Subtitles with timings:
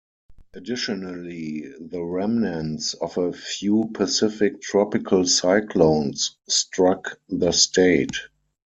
[0.55, 8.15] Additionally, the remnants of a few Pacific tropical cyclones struck the state.